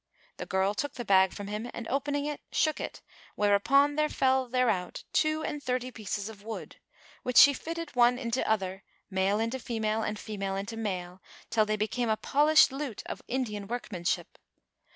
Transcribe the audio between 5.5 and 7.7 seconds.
thirty pieces of wood, which she